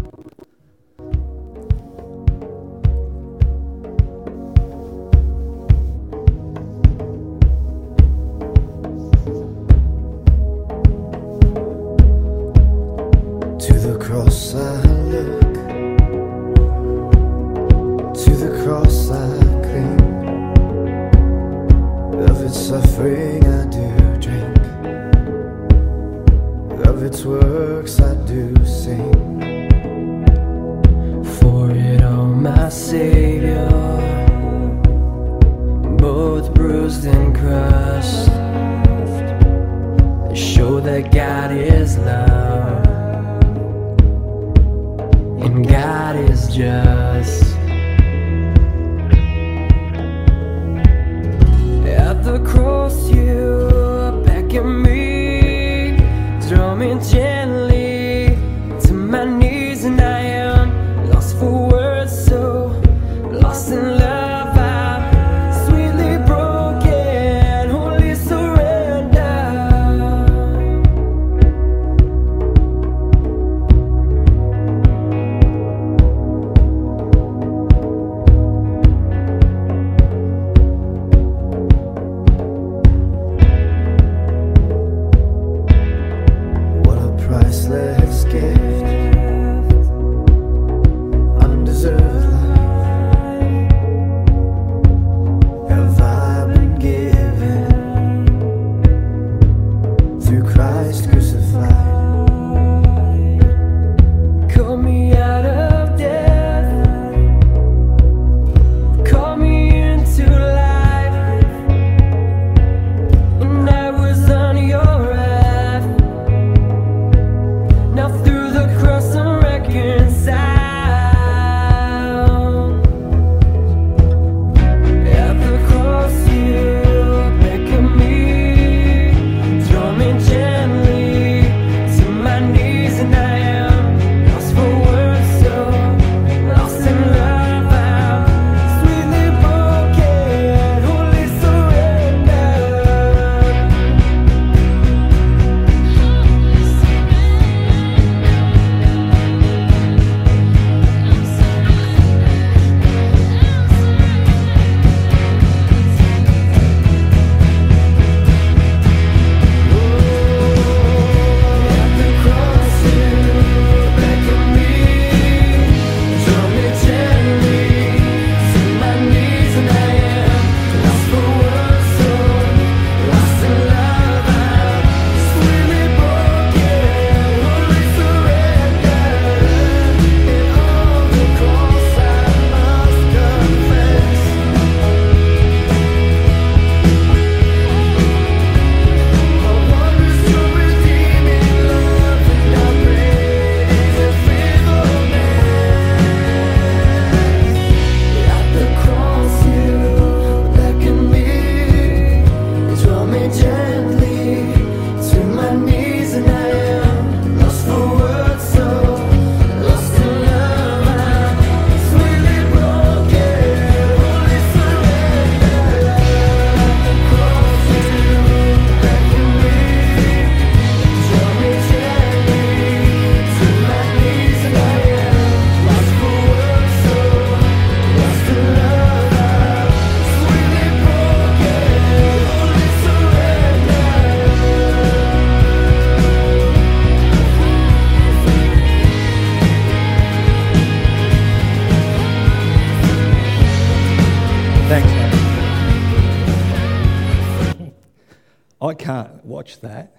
[249.47, 249.93] Watch that.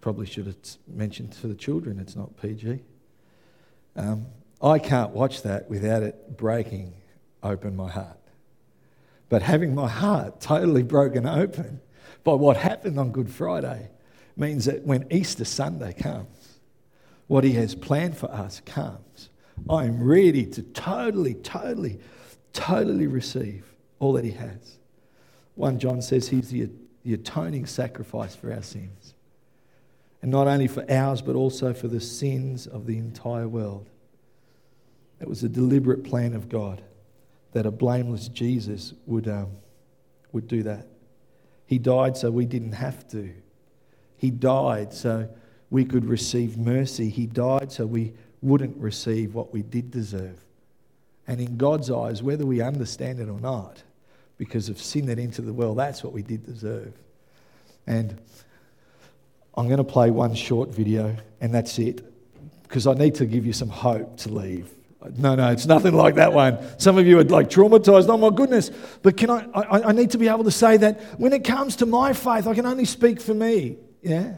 [0.00, 0.56] Probably should have
[0.88, 2.80] mentioned to the children it's not PG.
[3.94, 4.26] Um,
[4.60, 6.92] I can't watch that without it breaking
[7.42, 8.18] open my heart.
[9.28, 11.80] But having my heart totally broken open
[12.24, 13.90] by what happened on Good Friday
[14.36, 16.58] means that when Easter Sunday comes,
[17.28, 19.28] what He has planned for us comes.
[19.70, 22.00] I am ready to totally, totally,
[22.52, 24.78] totally receive all that He has.
[25.54, 26.68] 1 John says He's the,
[27.04, 29.14] the atoning sacrifice for our sins.
[30.20, 33.90] And not only for ours, but also for the sins of the entire world.
[35.20, 36.82] It was a deliberate plan of God
[37.52, 39.50] that a blameless Jesus would, um,
[40.32, 40.86] would do that.
[41.66, 43.32] He died so we didn't have to.
[44.16, 45.28] He died so
[45.70, 47.08] we could receive mercy.
[47.08, 50.44] He died so we wouldn't receive what we did deserve.
[51.26, 53.82] And in God's eyes, whether we understand it or not,
[54.42, 56.92] because of sin that entered the world, that's what we did deserve.
[57.86, 58.20] And
[59.54, 62.02] I'm going to play one short video, and that's it,
[62.64, 64.68] because I need to give you some hope to leave.
[65.16, 66.58] No, no, it's nothing like that one.
[66.80, 68.08] Some of you are like traumatized.
[68.08, 68.72] Oh my goodness!
[69.02, 69.82] But can I, I?
[69.90, 72.54] I need to be able to say that when it comes to my faith, I
[72.54, 73.76] can only speak for me.
[74.02, 74.34] Yeah,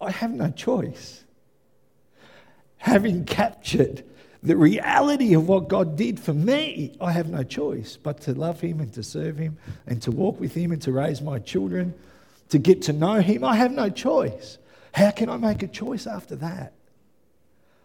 [0.00, 1.24] I have no choice.
[2.78, 4.02] Having captured
[4.42, 8.60] the reality of what God did for me, I have no choice but to love
[8.60, 11.94] Him and to serve Him and to walk with Him and to raise my children,
[12.50, 13.44] to get to know Him.
[13.44, 14.58] I have no choice.
[14.92, 16.72] How can I make a choice after that?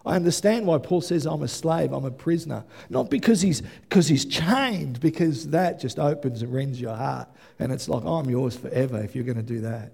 [0.05, 2.65] I understand why Paul says I'm a slave, I'm a prisoner.
[2.89, 7.29] Not because he's, because he's chained, because that just opens and rends your heart.
[7.57, 9.93] And it's like, I'm yours forever if you're going to do that.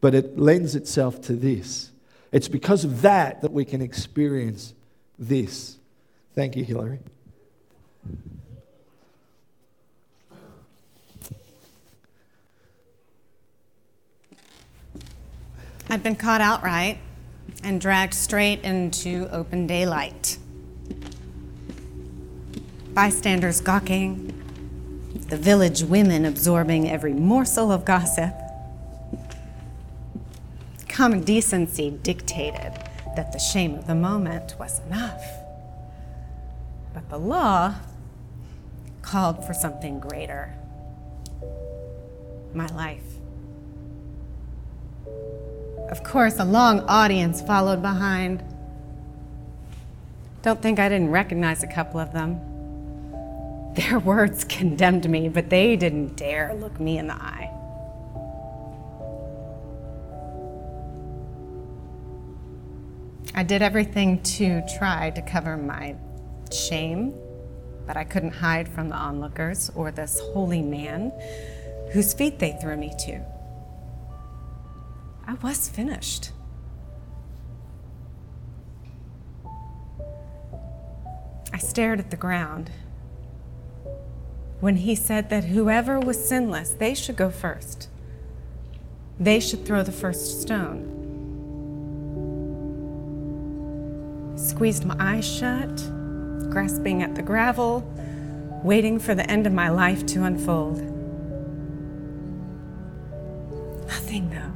[0.00, 1.90] But it lends itself to this.
[2.30, 4.74] It's because of that that we can experience
[5.18, 5.77] this.
[6.38, 7.00] Thank you, Hillary.
[15.90, 16.98] I've been caught outright
[17.64, 20.38] and dragged straight into open daylight.
[22.94, 24.32] Bystanders gawking,
[25.30, 28.32] the village women absorbing every morsel of gossip.
[30.88, 32.74] Common decency dictated
[33.16, 35.47] that the shame of the moment was enough.
[36.98, 37.74] But the law
[39.02, 40.52] called for something greater
[42.52, 43.04] my life.
[45.90, 48.42] Of course, a long audience followed behind.
[50.42, 52.40] Don't think I didn't recognize a couple of them.
[53.74, 57.54] Their words condemned me, but they didn't dare look me in the eye.
[63.36, 65.94] I did everything to try to cover my
[66.54, 67.14] shame,
[67.86, 71.12] but I couldn't hide from the onlookers or this holy man
[71.92, 73.20] whose feet they threw me to.
[75.26, 76.30] I was finished.
[81.52, 82.70] I stared at the ground
[84.60, 87.88] when he said that whoever was sinless, they should go first.
[89.20, 90.94] They should throw the first stone.
[94.36, 95.90] Squeezed my eyes shut,
[96.50, 97.80] grasping at the gravel,
[98.62, 100.80] waiting for the end of my life to unfold.
[103.86, 104.54] Nothing, though.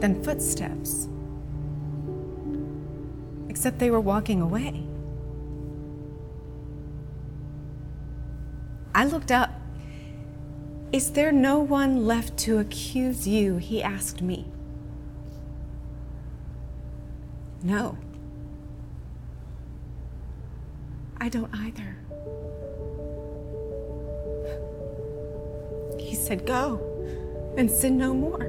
[0.00, 1.08] Then footsteps.
[3.48, 4.84] Except they were walking away.
[8.94, 9.50] I looked up.
[10.92, 13.56] Is there no one left to accuse you?
[13.56, 14.46] He asked me.
[17.64, 17.98] No.
[21.24, 21.96] I don't either.
[25.98, 28.42] He said, Go and sin no more.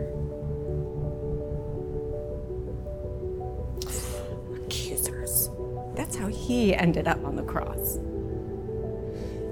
[4.58, 5.50] Accusers.
[5.96, 7.96] That's how he ended up on the cross.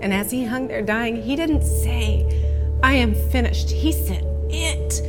[0.01, 2.25] And as he hung there dying, he didn't say,
[2.83, 3.69] I am finished.
[3.69, 4.99] He said, It.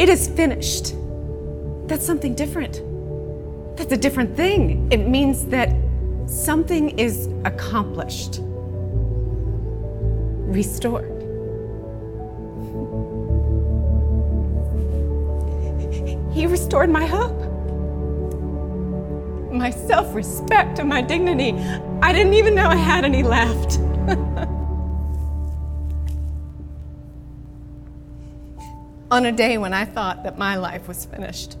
[0.00, 0.96] It is finished.
[1.86, 2.82] That's something different.
[3.76, 4.88] That's a different thing.
[4.90, 5.83] It means that
[6.34, 8.40] something is accomplished,
[10.42, 11.10] restored.
[16.32, 17.38] He restored my hope,
[19.52, 21.52] my self respect, and my dignity.
[22.02, 23.78] I didn't even know I had any left.
[29.12, 31.56] On a day when I thought that my life was finished,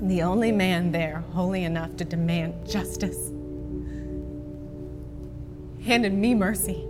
[0.00, 3.30] the only man there holy enough to demand justice
[5.84, 6.86] handed me mercy.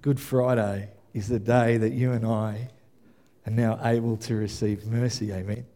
[0.00, 2.68] Good Friday is the day that you and I
[3.44, 5.32] are now able to receive mercy.
[5.32, 5.66] Amen.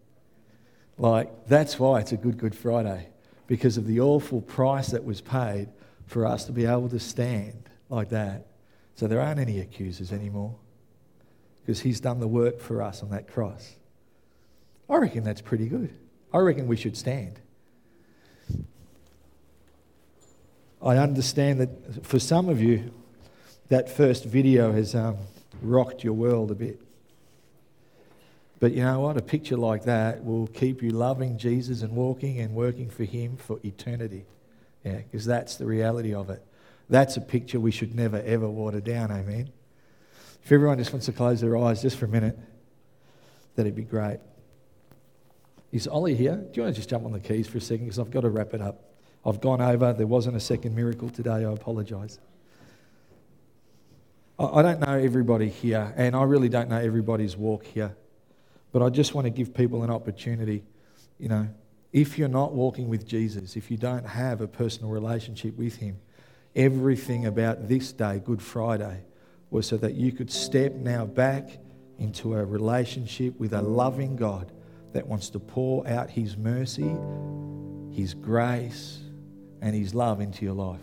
[0.98, 3.08] Like, that's why it's a good Good Friday,
[3.48, 5.68] because of the awful price that was paid
[6.06, 8.46] for us to be able to stand like that.
[8.94, 10.54] So there aren't any accusers anymore,
[11.60, 13.76] because He's done the work for us on that cross.
[14.88, 15.94] I reckon that's pretty good.
[16.32, 17.40] I reckon we should stand.
[20.82, 22.92] I understand that for some of you,
[23.68, 25.18] that first video has um,
[25.62, 26.80] rocked your world a bit.
[28.58, 29.16] But you know what?
[29.16, 33.36] A picture like that will keep you loving Jesus and walking and working for Him
[33.36, 34.26] for eternity.
[34.84, 36.42] Yeah, because that's the reality of it.
[36.88, 39.10] That's a picture we should never, ever water down.
[39.10, 39.50] Amen.
[40.42, 42.38] If everyone just wants to close their eyes just for a minute,
[43.54, 44.18] that'd be great.
[45.72, 46.36] Is Ollie here?
[46.36, 47.86] Do you want to just jump on the keys for a second?
[47.86, 48.82] Because I've got to wrap it up.
[49.24, 49.92] I've gone over.
[49.92, 51.44] There wasn't a second miracle today.
[51.44, 52.18] I apologise.
[54.38, 57.94] I don't know everybody here, and I really don't know everybody's walk here.
[58.72, 60.64] But I just want to give people an opportunity.
[61.18, 61.48] You know,
[61.92, 65.98] if you're not walking with Jesus, if you don't have a personal relationship with Him,
[66.56, 69.04] Everything about this day, Good Friday,
[69.50, 71.58] was so that you could step now back
[71.98, 74.52] into a relationship with a loving God
[74.92, 76.96] that wants to pour out His mercy,
[77.92, 78.98] His grace,
[79.60, 80.80] and His love into your life.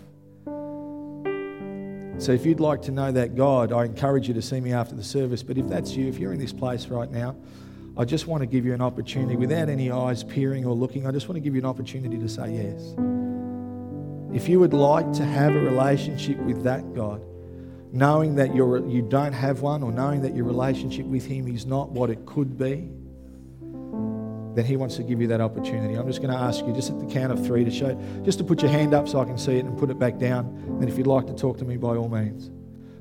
[2.20, 4.96] So, if you'd like to know that God, I encourage you to see me after
[4.96, 5.44] the service.
[5.44, 7.36] But if that's you, if you're in this place right now,
[7.96, 11.08] I just want to give you an opportunity without any eyes peering or looking.
[11.08, 12.96] I just want to give you an opportunity to say yes.
[14.36, 17.24] If you would like to have a relationship with that God,
[17.98, 21.66] knowing that you're, you don't have one or knowing that your relationship with Him is
[21.66, 22.88] not what it could be,
[24.56, 25.96] then He wants to give you that opportunity.
[25.96, 28.38] I'm just going to ask you, just at the count of three, to show, just
[28.38, 30.46] to put your hand up so I can see it and put it back down.
[30.80, 32.52] And if you'd like to talk to me, by all means.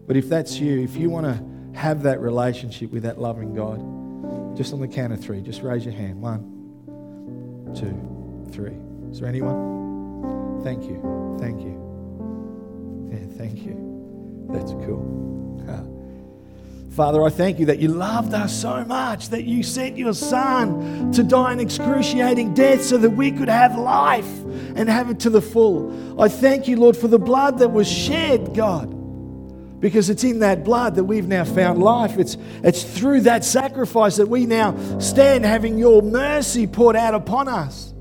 [0.07, 4.57] But if that's you, if you want to have that relationship with that loving God,
[4.57, 6.23] just on the count of three, just raise your hand.
[6.23, 8.77] One, two, three.
[9.11, 10.63] Is there anyone?
[10.65, 11.37] Thank you.
[11.39, 11.83] Thank you.
[13.13, 13.86] Yeah, thank you.
[14.49, 15.17] That's cool.
[16.97, 21.13] Father, I thank you that you loved us so much that you sent your Son
[21.13, 24.27] to die an excruciating death so that we could have life
[24.75, 26.19] and have it to the full.
[26.19, 28.89] I thank you, Lord, for the blood that was shed, God,
[29.79, 32.17] because it's in that blood that we've now found life.
[32.17, 37.47] It's, it's through that sacrifice that we now stand having your mercy poured out upon
[37.47, 37.93] us,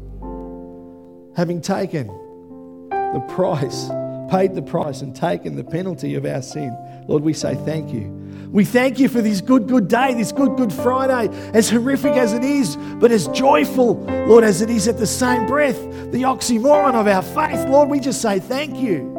[1.35, 3.89] having taken the price,
[4.29, 6.75] paid the price, and taken the penalty of our sin.
[7.07, 8.25] Lord, we say thank you.
[8.51, 12.33] We thank you for this good, good day, this good, good Friday, as horrific as
[12.33, 13.95] it is, but as joyful,
[14.27, 15.77] Lord, as it is at the same breath,
[16.11, 17.67] the oxymoron of our faith.
[17.67, 19.11] Lord, we just say thank you.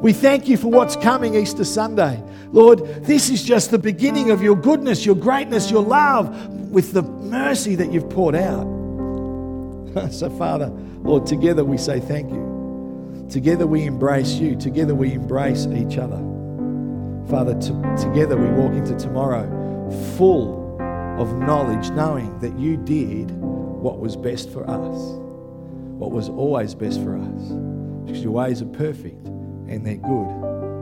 [0.00, 2.22] We thank you for what's coming Easter Sunday.
[2.50, 7.02] Lord, this is just the beginning of your goodness, your greatness, your love, with the
[7.02, 8.64] mercy that you've poured out.
[10.10, 10.68] so, Father,
[11.02, 12.51] Lord, together we say thank you.
[13.32, 14.54] Together we embrace you.
[14.54, 16.18] Together we embrace each other.
[17.30, 19.48] Father, to, together we walk into tomorrow
[20.18, 20.76] full
[21.18, 24.98] of knowledge, knowing that you did what was best for us,
[25.98, 27.42] what was always best for us,
[28.04, 30.28] because your ways are perfect and they're good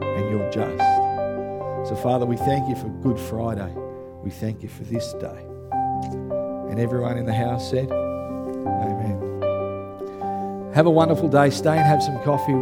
[0.03, 1.87] and you're just.
[1.87, 3.73] So, Father, we thank you for Good Friday.
[4.25, 5.45] We thank you for this day.
[6.69, 9.00] And everyone in the house said, Amen.
[10.73, 11.49] Have a wonderful day.
[11.49, 12.53] Stay and have some coffee